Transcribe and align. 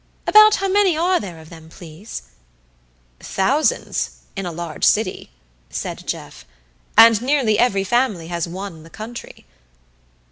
About 0.25 0.55
how 0.55 0.67
many 0.67 0.97
are 0.97 1.19
there 1.19 1.37
of 1.37 1.51
them, 1.51 1.69
please?" 1.69 2.23
"Thousands 3.19 4.09
in 4.35 4.47
a 4.47 4.51
large 4.51 4.83
city," 4.83 5.29
said 5.69 6.07
Jeff, 6.07 6.43
"and 6.97 7.21
nearly 7.21 7.59
every 7.59 7.83
family 7.83 8.25
has 8.29 8.47
one 8.47 8.77
in 8.77 8.81
the 8.81 8.89
country." 8.89 9.45